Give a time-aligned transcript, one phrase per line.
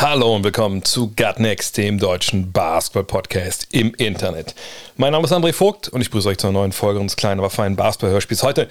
[0.00, 4.54] Hallo und willkommen zu Gut Next, dem deutschen Basketball-Podcast im Internet.
[4.96, 7.40] Mein Name ist André Vogt und ich begrüße euch zu einer neuen Folge unseres kleinen,
[7.40, 8.44] aber feinen Basketball-Hörspiels.
[8.44, 8.68] Heute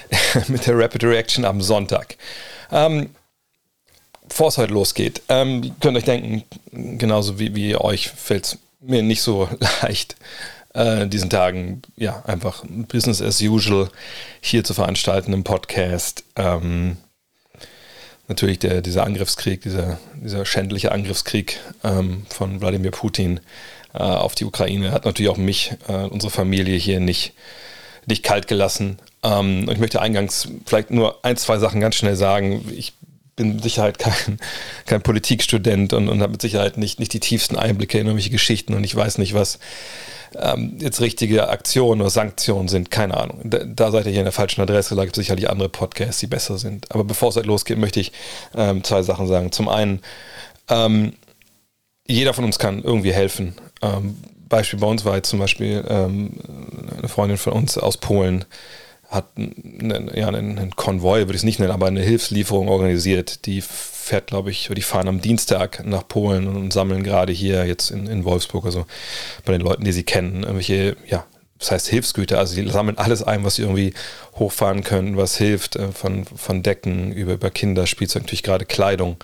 [0.48, 2.18] mit der Rapid Reaction am Sonntag.
[2.70, 3.08] Ähm,
[4.28, 6.44] Bevor es heute losgeht, ähm, könnt ihr euch denken,
[6.98, 9.48] genauso wie, wie euch fällt es mir nicht so
[9.82, 10.16] leicht,
[10.74, 13.88] äh, in diesen Tagen ja einfach Business as usual
[14.42, 16.22] hier zu veranstalten im Podcast.
[16.36, 16.98] Ähm,
[18.28, 23.40] natürlich der, dieser Angriffskrieg, dieser, dieser schändliche Angriffskrieg ähm, von Wladimir Putin
[23.94, 27.32] äh, auf die Ukraine hat natürlich auch mich, äh, unsere Familie hier nicht,
[28.06, 28.98] nicht kalt gelassen.
[29.22, 32.70] Ähm, ich möchte eingangs vielleicht nur ein, zwei Sachen ganz schnell sagen.
[32.76, 32.92] Ich
[33.36, 34.38] bin mit Sicherheit kein,
[34.86, 38.74] kein Politikstudent und, und habe mit Sicherheit nicht, nicht die tiefsten Einblicke in irgendwelche Geschichten
[38.74, 39.58] und ich weiß nicht, was
[40.40, 42.90] ähm, jetzt richtige Aktionen oder Sanktionen sind.
[42.90, 43.40] Keine Ahnung.
[43.44, 44.94] Da, da seid ihr hier in der falschen Adresse.
[44.94, 46.90] Da gibt es sicherlich andere Podcasts, die besser sind.
[46.90, 48.12] Aber bevor es halt losgeht, möchte ich
[48.54, 49.52] ähm, zwei Sachen sagen.
[49.52, 50.00] Zum einen,
[50.68, 51.14] ähm,
[52.06, 53.54] jeder von uns kann irgendwie helfen.
[53.82, 54.16] Ähm,
[54.48, 56.32] Beispiel bei uns war jetzt zum Beispiel ähm,
[56.98, 58.44] eine Freundin von uns aus Polen,
[59.08, 63.46] hat einen, ja, einen Konvoi, würde ich es nicht nennen, aber eine Hilfslieferung organisiert.
[63.46, 67.90] Die fährt, glaube ich, die fahren am Dienstag nach Polen und sammeln gerade hier jetzt
[67.90, 68.86] in, in Wolfsburg, also
[69.44, 71.24] bei den Leuten, die sie kennen, irgendwelche, ja,
[71.58, 73.94] das heißt Hilfsgüter, also die sammeln alles ein, was sie irgendwie
[74.34, 79.16] hochfahren können, was hilft, äh, von, von Decken über, über Kinderspielzeug, natürlich gerade Kleidung.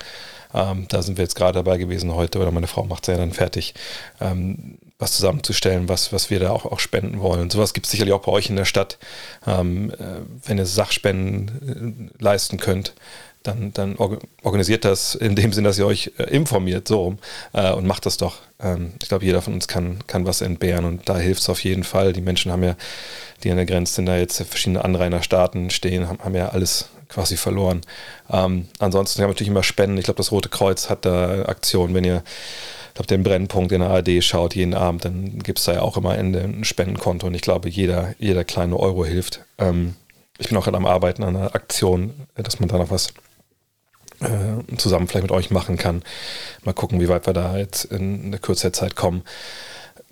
[0.53, 3.17] Ähm, da sind wir jetzt gerade dabei gewesen heute, oder meine Frau macht es ja
[3.17, 3.73] dann fertig,
[4.19, 7.41] ähm, was zusammenzustellen, was, was wir da auch, auch spenden wollen.
[7.41, 8.97] Und sowas gibt es sicherlich auch bei euch in der Stadt.
[9.45, 12.93] Ähm, äh, wenn ihr Sachspenden äh, leisten könnt,
[13.43, 13.97] dann, dann
[14.41, 17.17] organisiert das in dem Sinn, dass ihr euch äh, informiert, so rum,
[17.51, 18.37] äh, und macht das doch.
[18.61, 21.61] Ähm, ich glaube, jeder von uns kann, kann was entbehren und da hilft es auf
[21.63, 22.13] jeden Fall.
[22.13, 22.75] Die Menschen haben ja,
[23.43, 27.35] die an der Grenze sind, da jetzt verschiedene Anrainerstaaten stehen, haben, haben ja alles quasi
[27.35, 27.81] verloren.
[28.31, 29.97] Ähm, ansonsten kann man natürlich immer spenden.
[29.97, 32.23] Ich glaube, das Rote Kreuz hat da Aktionen, wenn ihr
[32.93, 35.81] ich glaube, den Brennpunkt in der ARD schaut jeden Abend, dann gibt es da ja
[35.81, 39.43] auch immer Ende ein Spendenkonto und ich glaube, jeder, jeder kleine Euro hilft.
[39.57, 39.95] Ähm,
[40.37, 43.07] ich bin auch gerade am Arbeiten an einer Aktion, dass man da noch was
[44.19, 46.03] äh, zusammen vielleicht mit euch machen kann.
[46.65, 49.23] Mal gucken, wie weit wir da jetzt in der Kürze der Zeit kommen.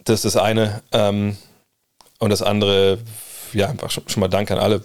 [0.03, 0.81] Das ist das eine.
[0.91, 1.37] Ähm,
[2.17, 2.97] und das andere,
[3.53, 4.83] ja, einfach schon, schon mal Dank an alle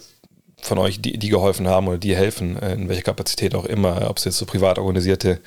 [0.61, 4.07] von euch, die, die geholfen haben oder die helfen, äh, in welcher Kapazität auch immer,
[4.07, 5.39] ob es jetzt so privat organisierte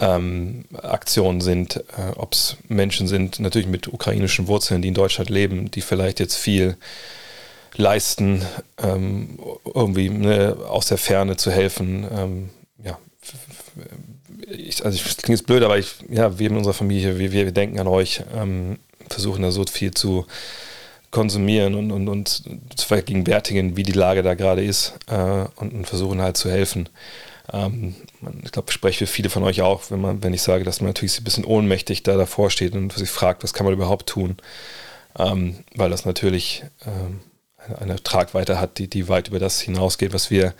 [0.00, 5.30] ähm, Aktionen sind, äh, ob es Menschen sind, natürlich mit ukrainischen Wurzeln, die in Deutschland
[5.30, 6.76] leben, die vielleicht jetzt viel
[7.76, 8.42] leisten,
[8.82, 12.06] ähm, irgendwie ne, aus der Ferne zu helfen.
[12.12, 12.50] Ähm,
[12.84, 12.98] ja,
[14.48, 17.50] ich, also ich klingt jetzt blöd, aber ich, ja, wir in unserer Familie, wir, wir
[17.52, 18.78] denken an euch, ähm,
[19.08, 20.26] versuchen da so viel zu
[21.10, 22.28] konsumieren und, und, und
[22.76, 26.88] zu vergegenwärtigen, wie die Lage da gerade ist äh, und, und versuchen halt zu helfen.
[27.52, 27.94] Ähm,
[28.44, 30.80] ich glaube, ich spreche für viele von euch auch, wenn, man, wenn ich sage, dass
[30.80, 34.08] man natürlich ein bisschen ohnmächtig da davor steht und sich fragt, was kann man überhaupt
[34.08, 34.36] tun,
[35.18, 37.20] ähm, weil das natürlich ähm,
[37.56, 40.54] eine, eine, Tragweite hat, die, die weit über das hinausgeht, was wir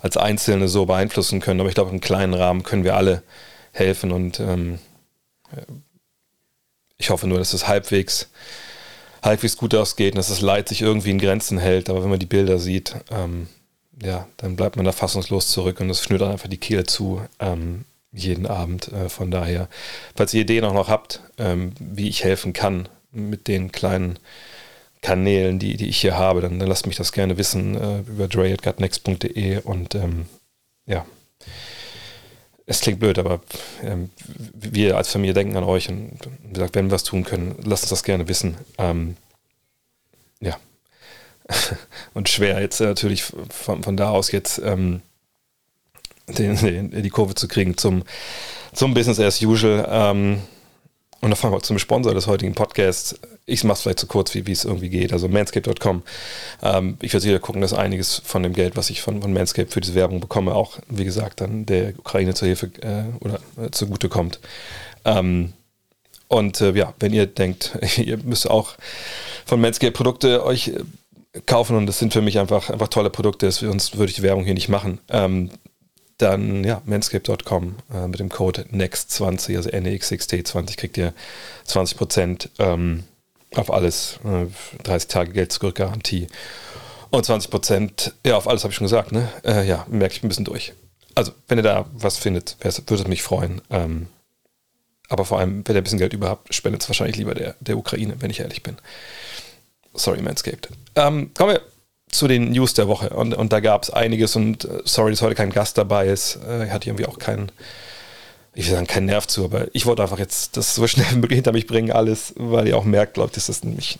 [0.00, 1.60] als Einzelne so beeinflussen können.
[1.60, 3.22] Aber ich glaube, im kleinen Rahmen können wir alle
[3.72, 4.78] helfen und ähm,
[6.98, 8.30] ich hoffe nur, dass es halbwegs,
[9.22, 11.90] halbwegs gut ausgeht und dass das Leid sich irgendwie in Grenzen hält.
[11.90, 13.48] Aber wenn man die Bilder sieht, ähm,
[14.02, 17.22] ja, dann bleibt man da fassungslos zurück und es schnürt dann einfach die Kehle zu
[17.38, 18.92] ähm, jeden Abend.
[18.92, 19.68] Äh, von daher,
[20.14, 24.18] falls ihr Ideen auch noch habt, ähm, wie ich helfen kann mit den kleinen
[25.02, 28.28] Kanälen, die, die ich hier habe, dann, dann lasst mich das gerne wissen äh, über
[28.28, 30.26] dre.gutnext.de und ähm,
[30.86, 31.06] ja,
[32.66, 33.40] es klingt blöd, aber
[33.82, 34.10] ähm,
[34.52, 37.84] wir als Familie denken an euch und wie gesagt, wenn wir was tun können, lasst
[37.84, 38.56] uns das gerne wissen.
[38.78, 39.16] Ähm,
[40.40, 40.58] ja,
[42.14, 45.02] und schwer jetzt äh, natürlich von, von da aus jetzt ähm,
[46.28, 48.02] den, den, die Kurve zu kriegen zum,
[48.72, 49.86] zum Business as usual.
[49.88, 50.40] Ähm,
[51.20, 53.18] und da fangen wir zum Sponsor des heutigen Podcasts.
[53.46, 55.12] Ich mache es vielleicht so kurz, wie, wie es irgendwie geht.
[55.12, 56.02] Also manscape.com.
[56.62, 59.70] Ähm, ich werde sicher gucken, dass einiges von dem Geld, was ich von, von Manscape
[59.70, 63.70] für diese Werbung bekomme, auch, wie gesagt, dann der Ukraine zur Hilfe äh, oder äh,
[63.70, 64.40] zugute kommt.
[65.04, 65.52] Ähm,
[66.28, 68.74] und äh, ja, wenn ihr denkt, ihr müsst auch
[69.46, 70.80] von Manscape Produkte euch äh,
[71.46, 74.44] kaufen und das sind für mich einfach, einfach tolle Produkte, sonst würde ich die Werbung
[74.44, 75.00] hier nicht machen.
[75.08, 75.50] Ähm,
[76.18, 81.12] dann ja, manscape.com äh, mit dem Code NEXT20, also NEXXT20 kriegt ihr
[81.68, 83.04] 20% ähm,
[83.54, 84.18] auf alles.
[84.24, 84.46] Äh,
[84.82, 86.28] 30 Tage Geld zurückgarantie.
[87.10, 89.28] Und 20 Prozent, ja, auf alles habe ich schon gesagt, ne?
[89.44, 90.72] Äh, ja, merke ich ein bisschen durch.
[91.14, 93.62] Also, wenn ihr da was findet, würde es mich freuen.
[93.70, 94.08] Ähm,
[95.08, 97.78] aber vor allem, wenn ihr ein bisschen Geld überhaupt, spendet es wahrscheinlich lieber der, der
[97.78, 98.76] Ukraine, wenn ich ehrlich bin.
[99.96, 100.68] Sorry, Manscaped.
[100.94, 101.62] Ähm, kommen wir
[102.10, 103.10] zu den News der Woche.
[103.10, 104.36] Und, und da gab es einiges.
[104.36, 106.36] Und äh, sorry, dass heute kein Gast dabei ist.
[106.36, 107.50] Äh, hatte irgendwie auch keinen,
[108.54, 109.44] ich will sagen, keinen Nerv zu.
[109.44, 112.84] Aber ich wollte einfach jetzt das so schnell hinter mich bringen, alles, weil ihr auch
[112.84, 113.98] merkt, glaube dass das nämlich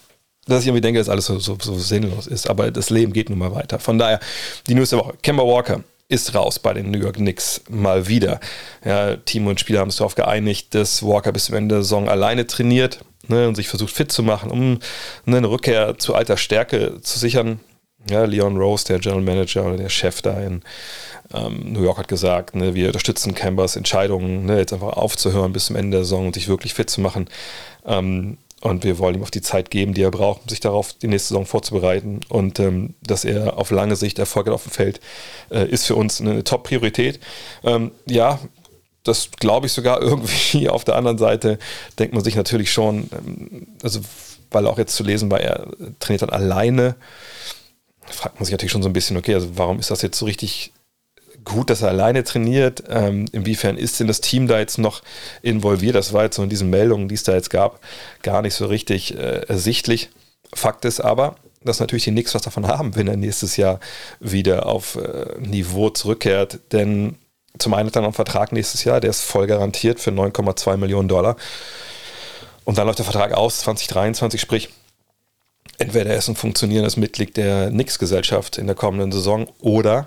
[0.48, 2.48] dass ich irgendwie denke, dass alles so, so, so, sinnlos ist.
[2.48, 3.80] Aber das Leben geht nun mal weiter.
[3.80, 4.20] Von daher,
[4.68, 5.14] die News der Woche.
[5.20, 8.38] Kemba Walker ist raus bei den New York Knicks mal wieder.
[8.84, 12.08] Ja, Team und Spieler haben sich darauf geeinigt, dass Walker bis zum Ende der Saison
[12.08, 14.78] alleine trainiert ne, und sich versucht fit zu machen, um
[15.24, 17.60] ne, eine Rückkehr zu alter Stärke zu sichern.
[18.08, 20.62] Ja, Leon Rose, der General Manager oder der Chef da in
[21.34, 25.66] ähm, New York, hat gesagt, ne, wir unterstützen Cambers Entscheidungen, ne, jetzt einfach aufzuhören bis
[25.66, 27.28] zum Ende der Saison und sich wirklich fit zu machen.
[27.84, 30.92] Ähm, und wir wollen ihm auf die Zeit geben, die er braucht, um sich darauf
[30.94, 32.20] die nächste Saison vorzubereiten.
[32.28, 35.00] Und ähm, dass er auf lange Sicht Erfolg hat auf dem Feld,
[35.50, 37.20] äh, ist für uns eine Top-Priorität.
[37.64, 38.40] Ähm, ja,
[39.06, 40.68] das glaube ich sogar irgendwie.
[40.68, 41.58] Auf der anderen Seite
[41.98, 44.00] denkt man sich natürlich schon, ähm, also
[44.50, 45.66] weil auch jetzt zu lesen war, er
[45.98, 46.96] trainiert dann alleine,
[48.06, 50.26] fragt man sich natürlich schon so ein bisschen, okay, also warum ist das jetzt so
[50.26, 50.72] richtig
[51.46, 52.84] gut, dass er alleine trainiert.
[52.88, 55.02] Ähm, inwiefern ist denn das Team da jetzt noch
[55.40, 55.94] involviert?
[55.94, 57.80] Das war jetzt so in diesen Meldungen, die es da jetzt gab,
[58.22, 60.10] gar nicht so richtig äh, ersichtlich.
[60.52, 63.80] Fakt ist aber, dass natürlich die Knicks was davon haben, wenn er nächstes Jahr
[64.20, 66.58] wieder auf äh, Niveau zurückkehrt.
[66.72, 67.16] Denn
[67.58, 70.76] zum einen hat er noch einen Vertrag nächstes Jahr, der ist voll garantiert für 9,2
[70.76, 71.36] Millionen Dollar.
[72.64, 74.70] Und dann läuft der Vertrag aus 2023, sprich,
[75.78, 80.06] entweder er ist ein funktionierendes Mitglied der Knicks-Gesellschaft in der kommenden Saison oder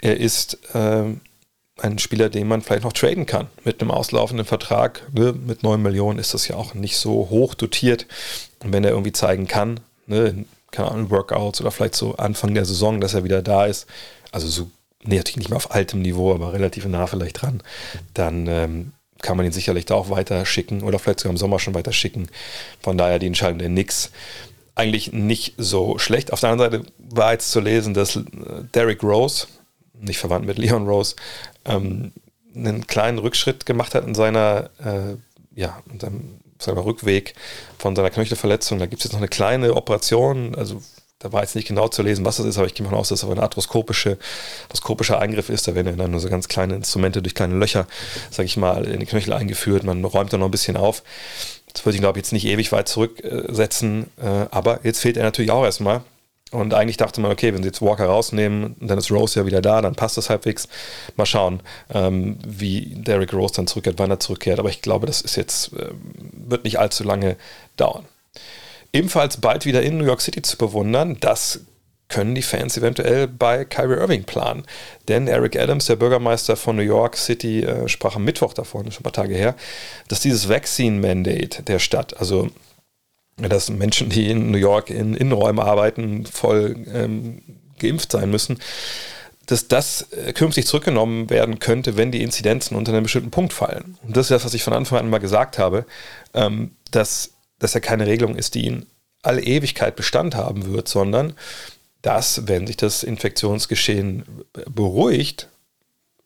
[0.00, 1.04] er ist äh,
[1.82, 3.48] ein Spieler, den man vielleicht noch traden kann.
[3.64, 7.54] Mit einem auslaufenden Vertrag, ne, mit 9 Millionen ist das ja auch nicht so hoch
[7.54, 8.06] dotiert.
[8.62, 12.64] Und wenn er irgendwie zeigen kann, ne, keine Ahnung, Workouts oder vielleicht so Anfang der
[12.64, 13.86] Saison, dass er wieder da ist,
[14.30, 14.70] also so,
[15.02, 17.62] nee, natürlich nicht mehr auf altem Niveau, aber relativ nah vielleicht dran,
[18.14, 18.92] dann ähm,
[19.22, 21.92] kann man ihn sicherlich da auch weiter schicken oder vielleicht sogar im Sommer schon weiter
[21.92, 22.28] schicken.
[22.80, 24.10] Von daher die Entscheidung der Nix
[24.74, 26.32] eigentlich nicht so schlecht.
[26.32, 28.22] Auf der anderen Seite war jetzt zu lesen, dass äh,
[28.74, 29.46] Derrick Rose,
[30.00, 31.16] nicht verwandt mit Leon Rose,
[31.66, 32.12] ähm,
[32.54, 35.16] einen kleinen Rückschritt gemacht hat in seiner, äh,
[35.54, 37.34] ja, in seinem, seinem Rückweg
[37.78, 38.78] von seiner Knöchelverletzung.
[38.78, 40.82] Da gibt es jetzt noch eine kleine Operation, also
[41.20, 43.10] da war jetzt nicht genau zu lesen, was das ist, aber ich gehe mal aus,
[43.10, 44.18] dass es aber ein arthroskopische,
[44.62, 45.68] arthroskopischer Eingriff ist.
[45.68, 47.86] Da werden dann nur so ganz kleine Instrumente durch kleine Löcher,
[48.30, 49.84] sage ich mal, in die Knöchel eingeführt.
[49.84, 51.02] Man räumt da noch ein bisschen auf.
[51.72, 54.06] Das würde ich, glaube ich, jetzt nicht ewig weit zurücksetzen.
[54.16, 56.00] Äh, aber jetzt fehlt er natürlich auch erstmal.
[56.52, 59.60] Und eigentlich dachte man, okay, wenn sie jetzt Walker rausnehmen, dann ist Rose ja wieder
[59.60, 60.68] da, dann passt das halbwegs.
[61.16, 61.60] Mal schauen,
[61.92, 64.58] ähm, wie Derrick Rose dann zurückkehrt, wann er zurückkehrt.
[64.58, 65.90] Aber ich glaube, das ist jetzt, äh,
[66.32, 67.36] wird nicht allzu lange
[67.76, 68.06] dauern.
[68.92, 71.60] Ebenfalls bald wieder in New York City zu bewundern, das
[72.08, 74.64] können die Fans eventuell bei Kyrie Irving planen.
[75.08, 79.00] Denn Eric Adams, der Bürgermeister von New York City, äh, sprach am Mittwoch davon, schon
[79.00, 79.54] ein paar Tage her,
[80.08, 82.50] dass dieses Vaccine-Mandate der Stadt, also
[83.36, 87.42] dass Menschen, die in New York in Innenräumen arbeiten, voll ähm,
[87.78, 88.58] geimpft sein müssen,
[89.46, 93.96] dass das äh, künftig zurückgenommen werden könnte, wenn die Inzidenzen unter einen bestimmten Punkt fallen.
[94.02, 95.86] Und das ist das, was ich von Anfang an mal gesagt habe,
[96.34, 96.72] ähm,
[97.60, 98.86] dass das ja keine Regelung ist, die in
[99.22, 101.34] alle Ewigkeit Bestand haben wird, sondern
[102.02, 104.24] dass, wenn sich das Infektionsgeschehen
[104.68, 105.48] beruhigt,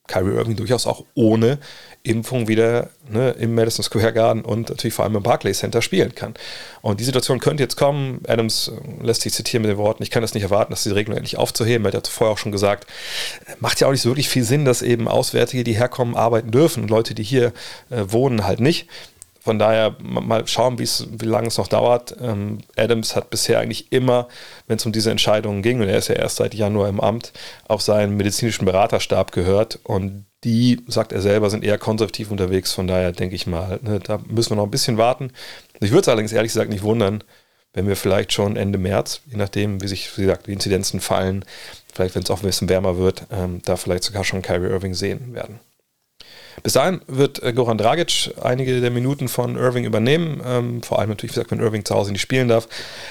[0.07, 1.59] Kyrie Irving durchaus auch ohne
[2.03, 6.15] Impfung wieder ne, im Madison Square Garden und natürlich vor allem im Barclays Center spielen
[6.15, 6.35] kann.
[6.83, 8.21] Und die Situation könnte jetzt kommen.
[8.29, 8.71] Adams
[9.03, 11.39] lässt sich zitieren mit den Worten, ich kann das nicht erwarten, dass diese Regelung endlich
[11.39, 11.87] aufzuheben.
[11.87, 12.87] Er hat vorher auch schon gesagt,
[13.61, 16.83] macht ja auch nicht so wirklich viel Sinn, dass eben Auswärtige, die herkommen, arbeiten dürfen
[16.83, 17.55] und Leute, die hier
[17.89, 18.89] äh, wohnen, halt nicht.
[19.45, 22.17] Von daher mal schauen, wie lange es noch dauert.
[22.19, 24.27] Ähm, Adams hat bisher eigentlich immer,
[24.67, 27.35] wenn es um diese Entscheidungen ging, und er ist ja erst seit Januar im Amt,
[27.69, 29.81] auf seinen medizinischen Beraterstab gehört.
[29.83, 32.73] Und die, sagt er selber, sind eher konservativ unterwegs.
[32.73, 35.31] Von daher denke ich mal, ne, da müssen wir noch ein bisschen warten.
[35.79, 37.23] Ich würde es allerdings ehrlich gesagt nicht wundern,
[37.75, 41.45] wenn wir vielleicht schon Ende März, je nachdem, wie sich, wie gesagt, die Inzidenzen fallen,
[41.93, 44.95] vielleicht wenn es auch ein bisschen wärmer wird, ähm, da vielleicht sogar schon Kyrie Irving
[44.95, 45.61] sehen werden.
[46.63, 50.41] Bis dahin wird äh, Goran Dragic einige der Minuten von Irving übernehmen.
[50.45, 52.69] Ähm, vor allem natürlich, wie gesagt, wenn Irving zu Hause nicht spielen darf.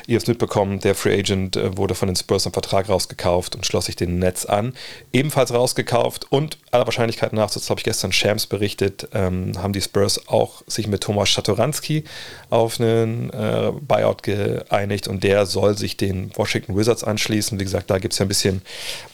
[0.07, 3.65] Ihr habt mitbekommen, der Free Agent äh, wurde von den Spurs am Vertrag rausgekauft und
[3.65, 4.73] schloss sich den Netz an.
[5.11, 9.81] Ebenfalls rausgekauft und aller Wahrscheinlichkeit nach, das habe ich gestern Shams berichtet, ähm, haben die
[9.81, 12.03] Spurs auch sich mit Thomas Schatoranski
[12.49, 17.59] auf einen äh, Buyout geeinigt und der soll sich den Washington Wizards anschließen.
[17.59, 18.61] Wie gesagt, da gibt es ja ein bisschen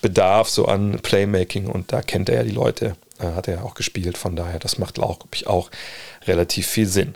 [0.01, 4.17] Bedarf so an Playmaking und da kennt er ja die Leute hat er auch gespielt.
[4.17, 5.69] Von daher, das macht, glaube ich, auch
[6.25, 7.15] relativ viel Sinn.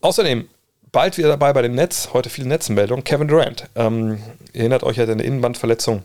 [0.00, 0.48] Außerdem
[0.92, 2.14] bald wieder dabei bei den Nets.
[2.14, 3.04] Heute viele Netzmeldungen.
[3.04, 3.68] Kevin Durant.
[3.74, 6.04] Ähm, erinnert euch, er hat eine Innenbandverletzung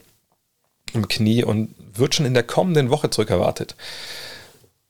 [0.94, 3.76] im Knie und wird schon in der kommenden Woche zurück erwartet.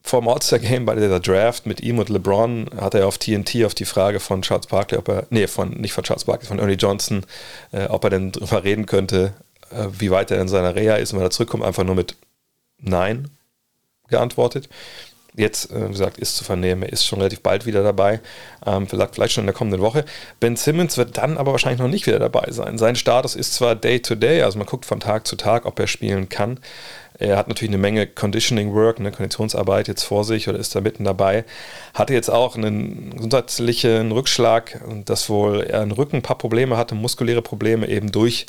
[0.02, 3.76] Vor dem All-Star-Game bei der Draft mit ihm und LeBron hat er auf TNT auf
[3.76, 6.76] die Frage von Charles Barkley, ob er, nee, von, nicht von Charles Barkley, von Ernie
[6.76, 7.26] Johnson,
[7.72, 9.34] äh, ob er denn drüber reden könnte,
[9.72, 12.16] äh, wie weit er in seiner Reha ist und wenn er zurückkommt, einfach nur mit
[12.78, 13.30] Nein
[14.10, 14.70] geantwortet.
[15.36, 18.20] Jetzt, äh, wie gesagt, ist zu vernehmen, er ist schon relativ bald wieder dabei,
[18.66, 20.04] ähm, vielleicht, vielleicht schon in der kommenden Woche.
[20.40, 22.78] Ben Simmons wird dann aber wahrscheinlich noch nicht wieder dabei sein.
[22.78, 25.88] Sein Status ist zwar Day-to-Day, -Day, also man guckt von Tag zu Tag, ob er
[25.88, 26.60] spielen kann.
[27.20, 30.80] Er hat natürlich eine Menge Conditioning Work, eine Konditionsarbeit jetzt vor sich oder ist da
[30.80, 31.44] mitten dabei.
[31.94, 36.96] Hatte jetzt auch einen gesundheitlichen Rückschlag, dass wohl er im Rücken ein paar Probleme hatte,
[36.96, 38.46] muskuläre Probleme eben durch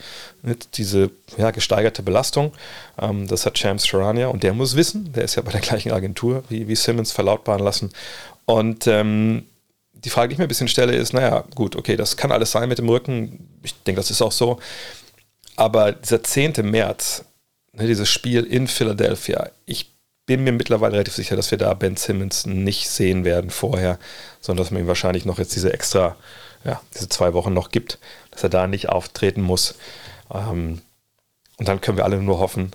[0.75, 2.53] diese ja, gesteigerte Belastung.
[3.01, 5.91] Ähm, das hat Shams Sharania und der muss wissen, der ist ja bei der gleichen
[5.91, 7.91] Agentur wie, wie Simmons verlautbaren lassen.
[8.47, 9.47] Und ähm,
[9.93, 12.53] die Frage, die ich mir ein bisschen stelle, ist, naja, gut, okay, das kann alles
[12.53, 13.49] sein mit dem Rücken.
[13.65, 14.61] Ich denke, das ist auch so.
[15.57, 16.55] Aber dieser 10.
[16.63, 17.25] März,
[17.73, 19.93] ne, dieses Spiel in Philadelphia, ich
[20.27, 23.99] bin mir mittlerweile relativ sicher, dass wir da Ben Simmons nicht sehen werden vorher,
[24.41, 26.17] sondern dass man ihm wahrscheinlich noch jetzt diese extra,
[26.65, 27.99] ja, diese zwei Wochen noch gibt,
[28.31, 29.75] dass er da nicht auftreten muss.
[30.33, 30.83] Ähm,
[31.59, 32.71] und dann können wir alle nur hoffen,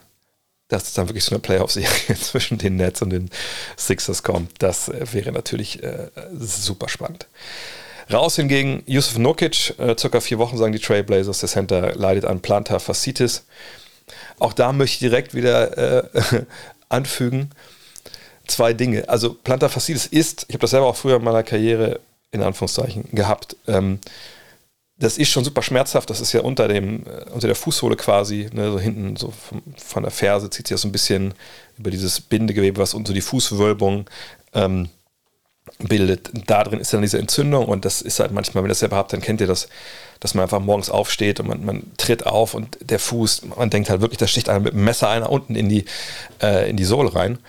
[0.67, 3.29] dass es dann wirklich so eine Playoff-Serie zwischen den Nets und den
[3.77, 4.51] Sixers kommt.
[4.59, 7.27] Das äh, wäre natürlich äh, super spannend.
[8.11, 12.41] Raus hingegen Yusuf Nokic, äh, circa vier Wochen sagen die Trailblazers, der Center leidet an
[12.41, 13.45] Plantar Fascitis.
[14.39, 16.43] Auch da möchte ich direkt wieder äh,
[16.89, 17.51] anfügen,
[18.47, 19.09] zwei Dinge.
[19.09, 21.99] Also Plantar Fascitis ist, ich habe das selber auch früher in meiner Karriere
[22.31, 23.99] in Anführungszeichen gehabt, ähm,
[24.97, 26.09] das ist schon super schmerzhaft.
[26.09, 29.61] Das ist ja unter, dem, äh, unter der Fußsohle quasi, ne, so hinten so von,
[29.77, 31.33] von der Ferse zieht sich das so ein bisschen
[31.77, 34.09] über dieses Bindegewebe, was unter die Fußwölbung
[34.53, 34.89] ähm,
[35.79, 36.29] bildet.
[36.47, 38.95] Da drin ist dann diese Entzündung und das ist halt manchmal, wenn ihr das selber
[38.95, 39.67] habt, dann kennt ihr das,
[40.19, 43.89] dass man einfach morgens aufsteht und man, man tritt auf und der Fuß, man denkt
[43.89, 45.85] halt wirklich, da sticht einer mit dem Messer einer unten in die,
[46.41, 47.39] äh, in die Sohle rein.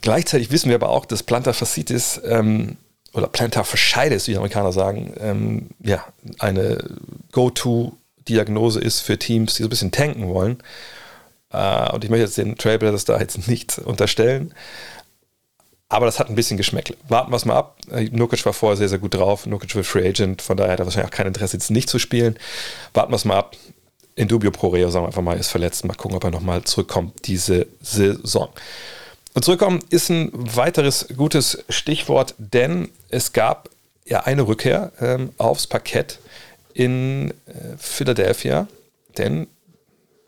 [0.00, 2.76] Gleichzeitig wissen wir aber auch, dass Plantar Fascitis ähm,
[3.12, 6.04] oder Plantar Fasciitis, wie die Amerikaner sagen, ähm, ja,
[6.38, 6.84] eine
[7.32, 10.62] Go-To-Diagnose ist für Teams, die so ein bisschen tanken wollen.
[11.50, 14.54] Äh, und ich möchte jetzt den Trailblazers da jetzt nicht unterstellen.
[15.88, 16.96] Aber das hat ein bisschen Geschmäckle.
[17.08, 17.78] Warten wir es mal ab.
[17.90, 19.46] Äh, Nukic war vorher sehr, sehr gut drauf.
[19.46, 21.98] Nukic wird Free Agent, von daher hat er wahrscheinlich auch kein Interesse, jetzt nicht zu
[21.98, 22.36] spielen.
[22.92, 23.56] Warten wir es mal ab.
[24.16, 25.84] In dubio pro reo, sagen wir einfach mal, ist verletzt.
[25.84, 28.48] Mal gucken, ob er nochmal zurückkommt diese Saison.
[29.34, 33.68] Und zurückkommen ist ein weiteres gutes Stichwort, denn es gab
[34.06, 36.18] ja eine Rückkehr ähm, aufs Parkett
[36.72, 38.66] in äh, Philadelphia,
[39.18, 39.46] denn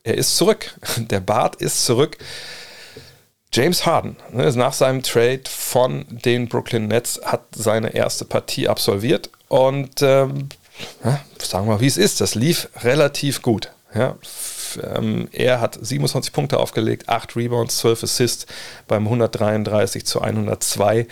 [0.05, 0.75] er ist zurück.
[0.97, 2.19] Der Bart ist zurück.
[3.53, 9.31] James Harden, ne, nach seinem Trade von den Brooklyn Nets, hat seine erste Partie absolviert
[9.49, 10.49] und ähm,
[11.05, 12.21] ja, sagen wir mal, wie es ist.
[12.21, 13.73] Das lief relativ gut.
[13.95, 14.17] Ja,
[14.95, 18.47] ähm, er hat 27 Punkte aufgelegt, 8 Rebounds, 12 Assists
[18.87, 21.07] beim 133 zu 102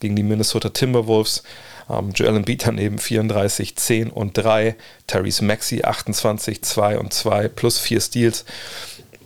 [0.00, 1.44] gegen die Minnesota Timberwolves.
[1.88, 4.74] Ähm, Joel Embiid daneben 34, 10 und 3.
[5.06, 8.44] Therese Maxi 28, 2 und 2 plus 4 Steals.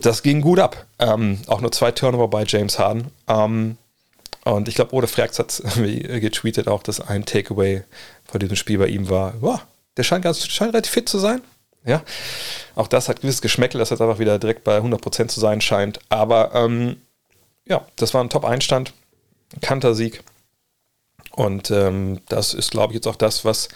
[0.01, 0.85] Das ging gut ab.
[0.99, 3.11] Ähm, auch nur zwei Turnover bei James Harden.
[3.27, 3.77] Ähm,
[4.43, 7.83] und ich glaube, Ode Frax hat getweetet auch, dass ein Takeaway
[8.25, 9.61] von diesem Spiel bei ihm war, wow,
[9.97, 11.41] der scheint, ganz, scheint relativ fit zu sein.
[11.83, 12.03] Ja,
[12.75, 15.99] auch das hat gewisses Geschmäckel, dass jetzt einfach wieder direkt bei 100% zu sein scheint.
[16.09, 17.01] Aber ähm,
[17.65, 18.93] ja, das war ein Top-Einstand,
[19.61, 20.23] Kantersieg.
[21.31, 23.69] Und ähm, das ist, glaube ich, jetzt auch das, was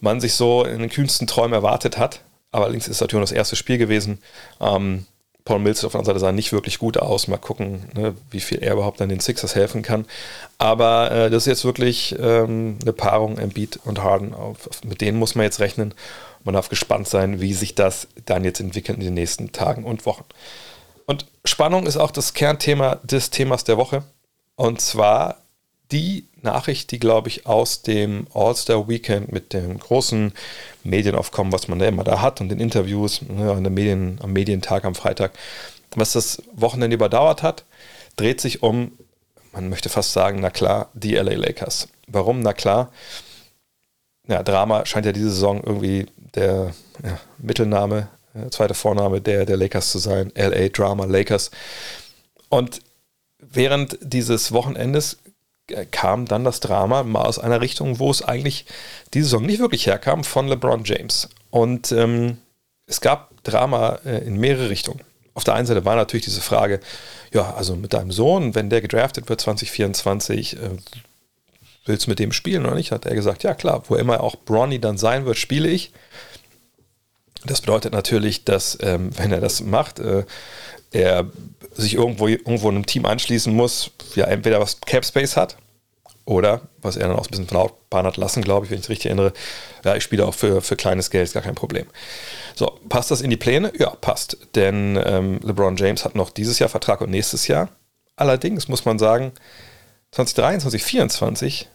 [0.00, 2.20] man sich so in den kühnsten Träumen erwartet hat.
[2.52, 4.18] Allerdings ist es natürlich das erste Spiel gewesen.
[4.60, 5.06] Ähm,
[5.46, 7.28] Paul Mills auf der anderen Seite sah nicht wirklich gut aus.
[7.28, 10.04] Mal gucken, ne, wie viel er überhaupt an den Sixers helfen kann.
[10.58, 14.34] Aber äh, das ist jetzt wirklich ähm, eine Paarung Embiid und Harden.
[14.34, 15.94] Auf, mit denen muss man jetzt rechnen.
[16.44, 20.04] Man darf gespannt sein, wie sich das dann jetzt entwickelt in den nächsten Tagen und
[20.04, 20.24] Wochen.
[21.06, 24.02] Und Spannung ist auch das Kernthema des Themas der Woche.
[24.56, 25.36] Und zwar
[25.92, 30.32] die Nachricht, die, glaube ich, aus dem All-Star Weekend mit dem großen
[30.84, 34.32] Medienaufkommen, was man da immer da hat und den Interviews ne, an der Medien, am
[34.32, 35.32] Medientag am Freitag,
[35.94, 37.64] was das Wochenende überdauert hat,
[38.16, 38.92] dreht sich um,
[39.52, 41.88] man möchte fast sagen, na klar, die LA Lakers.
[42.08, 42.40] Warum?
[42.40, 42.92] Na klar,
[44.28, 49.56] ja, Drama scheint ja diese Saison irgendwie der ja, Mittelname, äh, zweite Vorname der, der
[49.56, 50.32] Lakers zu sein.
[50.36, 51.50] LA Drama Lakers.
[52.48, 52.80] Und
[53.38, 55.18] während dieses Wochenendes
[55.90, 58.66] kam dann das Drama mal aus einer Richtung, wo es eigentlich
[59.14, 61.28] diese Saison nicht wirklich herkam, von LeBron James.
[61.50, 62.38] Und ähm,
[62.86, 65.00] es gab Drama äh, in mehrere Richtungen.
[65.34, 66.80] Auf der einen Seite war natürlich diese Frage,
[67.32, 70.70] ja, also mit deinem Sohn, wenn der gedraftet wird 2024, äh,
[71.84, 72.92] willst du mit dem spielen oder nicht?
[72.92, 75.92] Hat er gesagt, ja klar, wo immer auch Bronny dann sein wird, spiele ich.
[77.44, 80.24] Das bedeutet natürlich, dass, ähm, wenn er das macht, äh,
[80.92, 81.30] er
[81.72, 85.56] sich irgendwo, irgendwo einem Team anschließen muss, ja, entweder was Cap Space hat
[86.24, 88.90] oder, was er dann auch ein bisschen verlautbaren hat lassen, glaube ich, wenn ich es
[88.90, 89.32] richtig erinnere,
[89.84, 91.86] ja, ich spiele auch für, für kleines Geld, ist gar kein Problem.
[92.54, 93.72] So, passt das in die Pläne?
[93.78, 94.38] Ja, passt.
[94.54, 97.68] Denn ähm, LeBron James hat noch dieses Jahr Vertrag und nächstes Jahr.
[98.16, 99.32] Allerdings muss man sagen,
[100.12, 101.68] 2023, 2024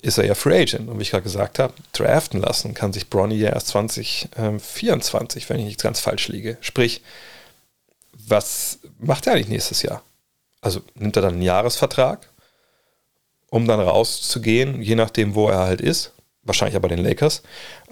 [0.00, 0.88] ist er ja Free Agent.
[0.88, 5.60] Und wie ich gerade gesagt habe, draften lassen kann sich Bronny ja erst 2024, wenn
[5.60, 6.56] ich nicht ganz falsch liege.
[6.60, 7.02] Sprich,
[8.30, 10.02] was macht er eigentlich nächstes Jahr?
[10.60, 12.28] Also nimmt er dann einen Jahresvertrag,
[13.50, 17.42] um dann rauszugehen, je nachdem, wo er halt ist, wahrscheinlich aber den Lakers,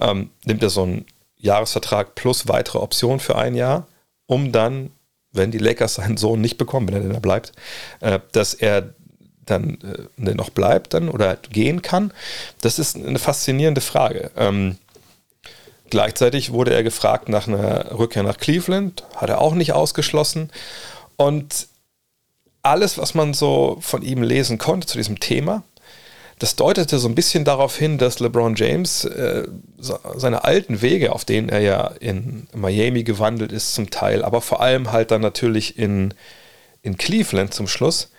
[0.01, 1.07] ähm, nimmt er so einen
[1.39, 3.87] Jahresvertrag plus weitere Optionen für ein Jahr,
[4.27, 4.91] um dann,
[5.33, 7.53] wenn die Lakers seinen Sohn nicht bekommen, wenn er denn da bleibt,
[8.01, 8.95] äh, dass er
[9.45, 9.79] dann
[10.19, 12.13] äh, noch bleibt dann oder gehen kann.
[12.61, 14.31] Das ist eine faszinierende Frage.
[14.37, 14.77] Ähm,
[15.91, 20.51] gleichzeitig wurde er gefragt nach einer Rückkehr nach Cleveland, hat er auch nicht ausgeschlossen.
[21.17, 21.69] Und
[22.63, 25.63] alles, was man so von ihm lesen konnte zu diesem Thema,
[26.39, 31.25] das deutete so ein bisschen darauf hin, dass LeBron James äh, seine alten Wege, auf
[31.25, 35.79] denen er ja in Miami gewandelt ist zum Teil, aber vor allem halt dann natürlich
[35.79, 36.13] in,
[36.83, 38.11] in Cleveland zum Schluss,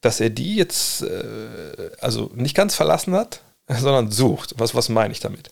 [0.00, 4.54] dass er die jetzt äh, also nicht ganz verlassen hat, sondern sucht.
[4.58, 5.48] Was, was meine ich damit?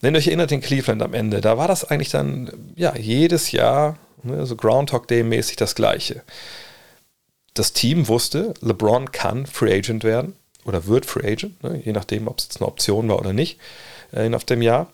[0.00, 3.52] Wenn ihr euch erinnert, in Cleveland am Ende, da war das eigentlich dann ja jedes
[3.52, 6.22] Jahr ne, so Groundhog Day mäßig das Gleiche.
[7.54, 12.28] Das Team wusste, LeBron kann Free Agent werden oder wird Free Agent, ne, je nachdem,
[12.28, 13.58] ob es jetzt eine Option war oder nicht,
[14.12, 14.92] äh, auf dem Jahr.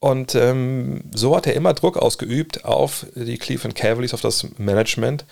[0.00, 5.24] Und ähm, so hat er immer Druck ausgeübt auf die Cleveland Cavaliers, auf das Management,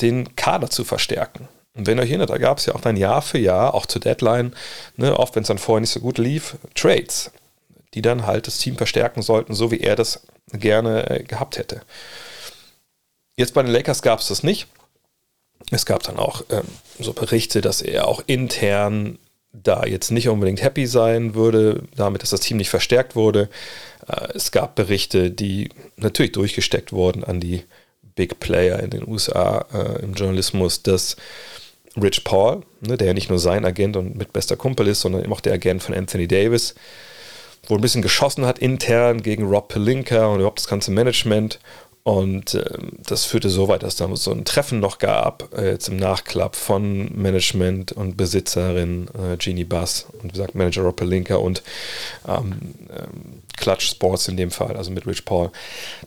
[0.00, 1.48] den Kader zu verstärken.
[1.74, 3.86] Und wenn ihr euch erinnert, da gab es ja auch dann Jahr für Jahr, auch
[3.86, 4.54] zur Deadline,
[4.96, 7.32] ne, oft wenn es dann vorher nicht so gut lief, Trades,
[7.94, 11.82] die dann halt das Team verstärken sollten, so wie er das gerne äh, gehabt hätte.
[13.36, 14.68] Jetzt bei den Lakers gab es das nicht.
[15.70, 16.64] Es gab dann auch ähm,
[16.98, 19.18] so Berichte, dass er auch intern
[19.52, 23.48] da jetzt nicht unbedingt happy sein würde, damit, dass das Team nicht verstärkt wurde.
[24.08, 27.62] Äh, es gab Berichte, die natürlich durchgesteckt wurden an die
[28.16, 31.16] Big Player in den USA äh, im Journalismus, dass
[32.00, 35.32] Rich Paul, ne, der ja nicht nur sein Agent und mitbester Kumpel ist, sondern eben
[35.32, 36.74] auch der Agent von Anthony Davis,
[37.70, 41.58] wohl ein bisschen geschossen hat intern gegen Rob Pelinka und überhaupt das ganze Management
[42.04, 42.64] und äh,
[42.98, 46.54] das führte so weit, dass da so ein Treffen noch gab, äh, jetzt im Nachklapp
[46.54, 51.62] von Management und Besitzerin äh, Jeannie Bass und wie gesagt Manager Rob Pelinka und
[52.28, 55.50] ähm, ähm, Clutch Sports in dem Fall, also mit Rich Paul,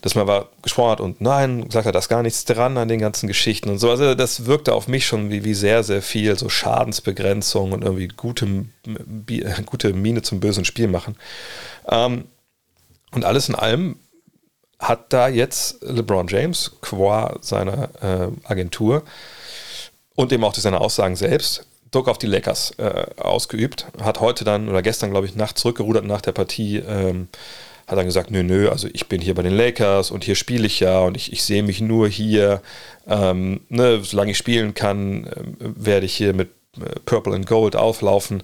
[0.03, 2.89] dass man aber gesprochen hat und nein, gesagt hat, da ist gar nichts dran an
[2.89, 3.89] den ganzen Geschichten und so.
[3.89, 8.09] Also das wirkte auf mich schon wie, wie sehr, sehr viel so Schadensbegrenzung und irgendwie
[8.09, 8.65] gute,
[9.65, 11.15] gute Miene zum bösen Spiel machen.
[11.89, 12.25] Ähm,
[13.13, 13.95] und alles in allem
[14.79, 19.03] hat da jetzt LeBron James qua seiner äh, Agentur
[20.15, 23.87] und eben auch durch seine Aussagen selbst Druck auf die Lakers äh, ausgeübt.
[24.01, 26.77] Hat heute dann oder gestern, glaube ich, Nacht zurückgerudert nach der Partie.
[26.77, 27.29] Ähm,
[27.87, 30.67] hat dann gesagt, nö, nö, also ich bin hier bei den Lakers und hier spiele
[30.67, 32.61] ich ja und ich, ich sehe mich nur hier.
[33.07, 37.77] Ähm, ne, solange ich spielen kann, äh, werde ich hier mit äh, Purple and Gold
[37.77, 38.43] auflaufen.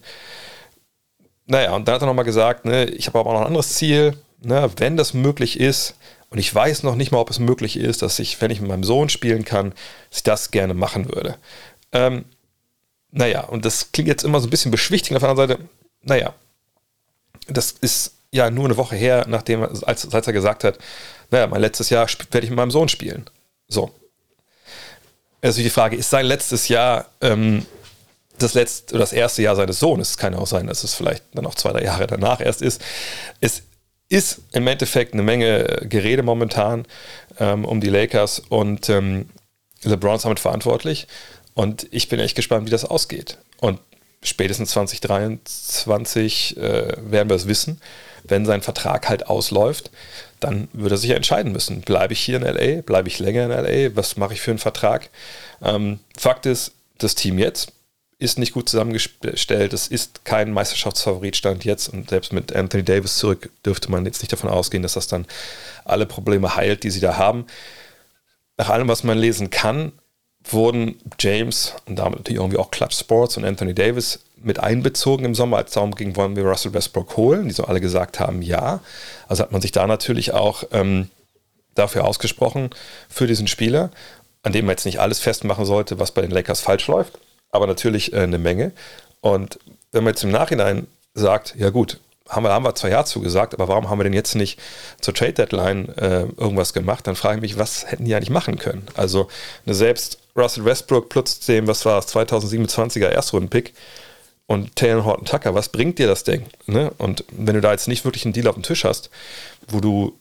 [1.46, 3.76] Naja, und dann hat er nochmal gesagt, ne, ich habe aber auch noch ein anderes
[3.76, 4.18] Ziel.
[4.42, 5.96] Ne, wenn das möglich ist,
[6.34, 8.68] und ich weiß noch nicht mal, ob es möglich ist, dass ich, wenn ich mit
[8.68, 9.70] meinem Sohn spielen kann,
[10.10, 11.38] dass ich das gerne machen würde.
[11.92, 12.26] Ähm,
[13.12, 15.70] naja, und das klingt jetzt immer so ein bisschen beschwichtigend auf der anderen Seite.
[16.02, 16.34] Naja,
[17.48, 20.80] das ist ja nur eine Woche her, nachdem als, als er gesagt hat,
[21.30, 23.30] naja, mein letztes Jahr werde ich mit meinem Sohn spielen.
[23.68, 23.92] So.
[25.40, 27.64] Also die Frage, ist sein letztes Jahr ähm,
[28.40, 30.10] das letzte oder das erste Jahr seines Sohnes?
[30.10, 32.64] Es kann ja auch sein, dass es vielleicht dann auch zwei, drei Jahre danach erst
[32.64, 32.82] ist.
[33.40, 33.62] Es
[34.10, 36.86] ist im Endeffekt eine Menge Gerede momentan
[37.40, 39.30] ähm, um die Lakers und ähm,
[39.84, 41.08] LeBron ist damit verantwortlich.
[41.54, 43.38] Und ich bin echt gespannt, wie das ausgeht.
[43.60, 43.80] Und
[44.24, 47.80] spätestens 2023 äh, werden wir es wissen.
[48.24, 49.92] Wenn sein Vertrag halt ausläuft,
[50.40, 51.82] dann würde er sich ja entscheiden müssen.
[51.82, 52.82] Bleibe ich hier in LA?
[52.82, 53.96] Bleibe ich länger in LA?
[53.96, 55.10] Was mache ich für einen Vertrag?
[55.62, 57.74] Ähm, Fakt ist, das Team jetzt
[58.20, 59.74] ist nicht gut zusammengestellt.
[59.74, 64.32] Es ist kein Meisterschaftsfavoritstand jetzt und selbst mit Anthony Davis zurück dürfte man jetzt nicht
[64.32, 65.26] davon ausgehen, dass das dann
[65.86, 67.46] alle Probleme heilt, die sie da haben.
[68.58, 69.92] Nach allem, was man lesen kann,
[70.44, 75.36] wurden James und damit natürlich irgendwie auch Clutch Sports und Anthony Davis mit einbezogen im
[75.36, 78.42] Sommer, als es darum ging, wollen wir Russell Westbrook holen, die so alle gesagt haben,
[78.42, 78.82] ja.
[79.28, 81.10] Also hat man sich da natürlich auch ähm,
[81.76, 82.70] dafür ausgesprochen,
[83.08, 83.90] für diesen Spieler,
[84.44, 87.18] an dem man jetzt nicht alles festmachen sollte, was bei den Lakers falsch läuft
[87.54, 88.74] aber natürlich äh, eine Menge.
[89.22, 89.60] Und
[89.94, 93.54] wenn man jetzt im Nachhinein sagt, ja gut, haben wir, haben wir zwei Jahre zugesagt,
[93.54, 94.60] aber warum haben wir denn jetzt nicht
[95.00, 97.06] zur Trade Deadline äh, irgendwas gemacht?
[97.06, 98.88] Dann frage ich mich, was hätten die eigentlich machen können?
[98.96, 99.28] Also
[99.66, 103.74] selbst Russell Westbrook plus dem, was war es, 2027er Erstrunden-Pick
[104.48, 106.46] und Taylor Horton Tucker, was bringt dir das Ding?
[106.66, 106.92] Ne?
[106.98, 109.10] Und wenn du da jetzt nicht wirklich einen Deal auf dem Tisch hast,
[109.68, 110.18] wo du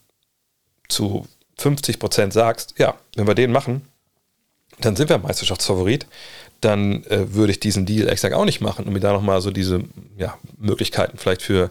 [0.88, 1.27] zu
[1.59, 3.88] 50 Prozent sagst, ja, wenn wir den machen,
[4.81, 6.07] dann sind wir Meisterschaftsfavorit,
[6.61, 9.51] dann äh, würde ich diesen Deal exakt auch nicht machen und mir da nochmal so
[9.51, 9.83] diese
[10.17, 11.71] ja, Möglichkeiten vielleicht für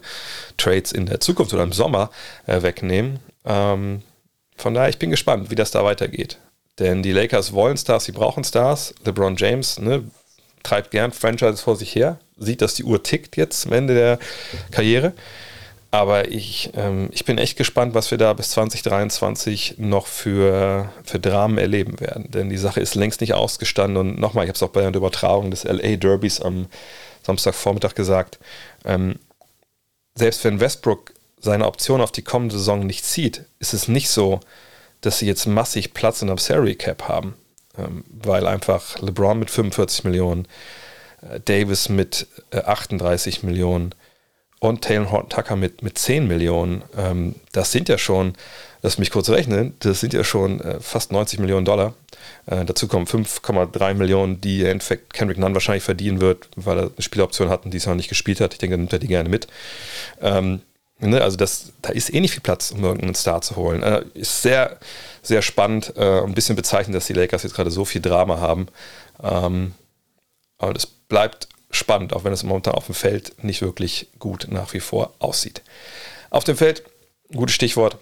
[0.56, 2.10] Trades in der Zukunft oder im Sommer
[2.46, 3.18] äh, wegnehmen.
[3.44, 4.02] Ähm,
[4.56, 6.38] von daher, ich bin gespannt, wie das da weitergeht.
[6.78, 8.94] Denn die Lakers wollen Stars, sie brauchen Stars.
[9.04, 10.04] LeBron James ne,
[10.62, 14.18] treibt gern Franchises vor sich her, sieht, dass die Uhr tickt jetzt am Ende der
[14.70, 15.12] Karriere.
[15.92, 21.20] Aber ich, ähm, ich bin echt gespannt, was wir da bis 2023 noch für, für
[21.20, 22.30] Dramen erleben werden.
[22.30, 23.98] Denn die Sache ist längst nicht ausgestanden.
[23.98, 26.66] Und nochmal, ich habe es auch bei der Übertragung des LA Derbys am
[27.22, 28.38] Samstagvormittag gesagt.
[28.86, 29.16] Ähm,
[30.14, 34.40] selbst wenn Westbrook seine Option auf die kommende Saison nicht zieht, ist es nicht so,
[35.02, 37.34] dass sie jetzt massig Platz in der Salary Cap haben.
[37.76, 40.48] Ähm, weil einfach LeBron mit 45 Millionen,
[41.20, 43.94] äh, Davis mit äh, 38 Millionen,
[44.62, 46.84] und Taylor Horton Tucker mit, mit 10 Millionen.
[46.96, 48.34] Ähm, das sind ja schon,
[48.80, 51.94] lass mich kurz rechnen, das sind ja schon äh, fast 90 Millionen Dollar.
[52.46, 56.82] Äh, dazu kommen 5,3 Millionen, die im Endeffekt Kendrick Nunn wahrscheinlich verdienen wird, weil er
[56.84, 58.52] eine Spieloption hat und diesmal nicht gespielt hat.
[58.52, 59.48] Ich denke, dann nimmt er die gerne mit.
[60.20, 60.60] Ähm,
[61.00, 63.82] ne, also das, da ist eh nicht viel Platz, um irgendeinen Star zu holen.
[63.82, 64.78] Äh, ist sehr,
[65.22, 68.38] sehr spannend äh, und ein bisschen bezeichnend, dass die Lakers jetzt gerade so viel Drama
[68.38, 68.68] haben.
[69.24, 69.74] Ähm,
[70.58, 74.72] aber das bleibt spannend, auch wenn es momentan auf dem Feld nicht wirklich gut nach
[74.72, 75.62] wie vor aussieht.
[76.30, 76.84] Auf dem Feld,
[77.34, 77.98] gutes Stichwort.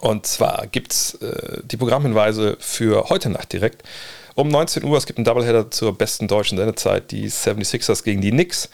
[0.00, 3.82] Und zwar gibt es äh, die Programmhinweise für heute Nacht direkt.
[4.34, 8.30] Um 19 Uhr, es gibt einen Doubleheader zur besten deutschen Sendezeit, die 76ers gegen die
[8.30, 8.70] Knicks.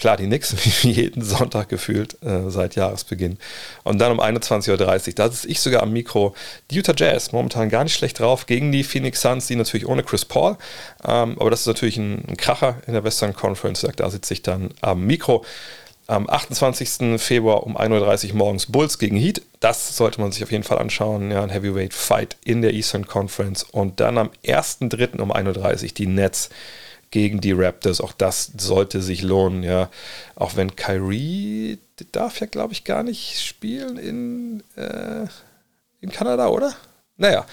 [0.00, 3.36] Klar, die Knicks, wie jeden Sonntag gefühlt äh, seit Jahresbeginn.
[3.84, 6.34] Und dann um 21.30 Uhr, da sitze ich sogar am Mikro.
[6.70, 10.02] Die Utah Jazz, momentan gar nicht schlecht drauf, gegen die Phoenix Suns, die natürlich ohne
[10.02, 10.56] Chris Paul.
[11.06, 13.86] Ähm, aber das ist natürlich ein, ein, Kracher in der Western Conference.
[13.96, 15.44] Da sitze ich dann am Mikro.
[16.06, 17.20] Am 28.
[17.20, 19.42] Februar um 1.30 Uhr morgens Bulls gegen Heat.
[19.60, 21.30] Das sollte man sich auf jeden Fall anschauen.
[21.30, 23.64] Ja, ein Heavyweight Fight in der Eastern Conference.
[23.64, 25.20] Und dann am 1.3.
[25.20, 26.48] um 1.30 Uhr die Nets
[27.10, 28.00] gegen die Raptors.
[28.00, 29.90] Auch das sollte sich lohnen, ja.
[30.36, 31.78] Auch wenn Kyrie
[32.12, 35.26] darf ja, glaube ich, gar nicht spielen in, äh,
[36.00, 36.74] in Kanada, oder?
[37.16, 37.46] Naja,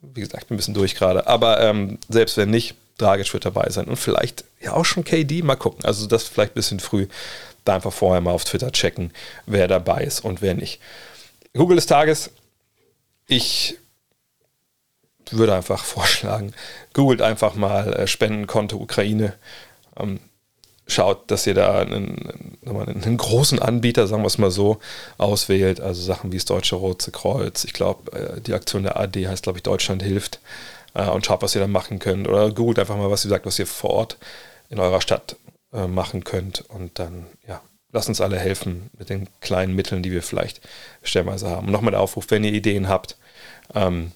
[0.00, 1.26] wie gesagt, ein bisschen durch gerade.
[1.26, 3.86] Aber ähm, selbst wenn nicht, Dragic wird dabei sein.
[3.86, 5.84] Und vielleicht ja auch schon KD, mal gucken.
[5.84, 7.08] Also das vielleicht ein bisschen früh.
[7.64, 9.12] Da einfach vorher mal auf Twitter checken,
[9.46, 10.80] wer dabei ist und wer nicht.
[11.54, 12.30] Google des Tages.
[13.28, 13.78] Ich
[15.36, 16.52] würde einfach vorschlagen,
[16.92, 19.34] googelt einfach mal äh, Spendenkonto Ukraine.
[19.98, 20.20] Ähm,
[20.86, 24.78] schaut, dass ihr da einen, einen, großen Anbieter, sagen wir es mal so,
[25.18, 25.80] auswählt.
[25.80, 27.64] Also Sachen wie das Deutsche Rote Kreuz.
[27.64, 30.40] Ich glaube, äh, die Aktion der AD heißt, glaube ich, Deutschland hilft.
[30.94, 32.28] Äh, und schaut, was ihr da machen könnt.
[32.28, 34.18] Oder googelt einfach mal, was ihr sagt, was ihr vor Ort
[34.68, 35.36] in eurer Stadt
[35.88, 36.66] machen könnt.
[36.68, 40.60] Und dann, ja, lasst uns alle helfen mit den kleinen Mitteln, die wir vielleicht
[41.02, 41.70] stellenweise haben.
[41.70, 43.16] Nochmal der Aufruf, wenn ihr Ideen habt,
[43.74, 44.12] ähm,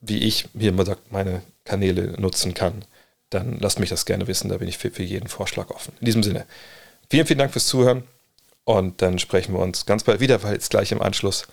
[0.00, 2.84] wie ich, wie immer sagt, meine Kanäle nutzen kann,
[3.30, 4.48] dann lasst mich das gerne wissen.
[4.48, 5.92] Da bin ich für, für jeden Vorschlag offen.
[6.00, 6.46] In diesem Sinne,
[7.08, 8.02] vielen, vielen Dank fürs Zuhören
[8.64, 11.46] und dann sprechen wir uns ganz bald wieder, weil jetzt gleich im Anschluss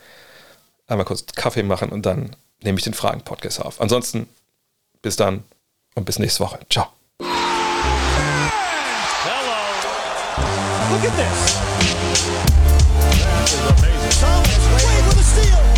[0.86, 3.80] einmal kurz Kaffee machen und dann nehme ich den Fragen-Podcast auf.
[3.80, 4.28] Ansonsten
[5.02, 5.44] bis dann
[5.94, 6.58] und bis nächste Woche.
[6.70, 6.88] Ciao.
[7.20, 7.28] Hello.
[10.90, 11.58] Look at this.
[13.20, 14.14] That is amazing.
[14.20, 15.77] Thomas Wade with a steal.